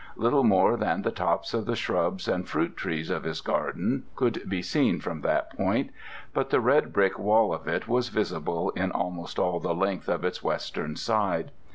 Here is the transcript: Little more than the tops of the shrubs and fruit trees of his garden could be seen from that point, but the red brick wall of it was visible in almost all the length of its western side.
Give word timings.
Little 0.15 0.43
more 0.43 0.77
than 0.77 1.03
the 1.03 1.11
tops 1.11 1.53
of 1.53 1.67
the 1.67 1.75
shrubs 1.75 2.27
and 2.27 2.49
fruit 2.49 2.75
trees 2.75 3.11
of 3.11 3.23
his 3.23 3.39
garden 3.39 4.05
could 4.15 4.49
be 4.49 4.63
seen 4.63 4.99
from 4.99 5.21
that 5.21 5.55
point, 5.55 5.91
but 6.33 6.49
the 6.49 6.59
red 6.59 6.91
brick 6.91 7.19
wall 7.19 7.53
of 7.53 7.67
it 7.67 7.87
was 7.87 8.09
visible 8.09 8.71
in 8.71 8.89
almost 8.91 9.37
all 9.37 9.59
the 9.59 9.75
length 9.75 10.09
of 10.09 10.25
its 10.25 10.41
western 10.43 10.95
side. 10.95 11.51